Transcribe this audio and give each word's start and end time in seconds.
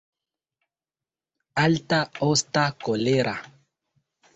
Alta, 1.67 2.01
osta, 2.31 2.67
kolera. 2.85 3.41